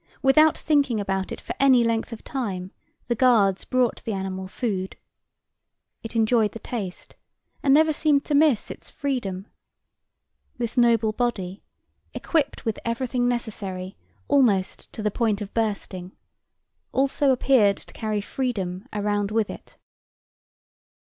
[0.23, 2.71] Without thinking about it for any length of time,
[3.07, 4.95] the guards brought the animal food.
[6.01, 7.15] It enjoyed the taste
[7.61, 9.45] and never seemed to miss its freedom.
[10.57, 11.61] This noble body,
[12.15, 13.95] equipped with everything necessary,
[14.27, 16.13] almost to the point of bursting,
[16.91, 19.77] also appeared to carry freedom around with it.